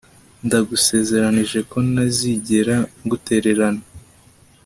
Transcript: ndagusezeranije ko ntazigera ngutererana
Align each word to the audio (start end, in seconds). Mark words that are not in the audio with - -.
ndagusezeranije 0.45 1.59
ko 1.69 1.77
ntazigera 1.89 2.75
ngutererana 3.03 3.83